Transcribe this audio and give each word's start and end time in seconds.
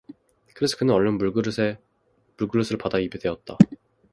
그래서 0.55 0.77
그는 0.77 0.95
얼른 0.95 1.19
물그릇을 1.19 1.77
받아 2.79 2.97
입에 2.97 3.19
대었다. 3.19 3.55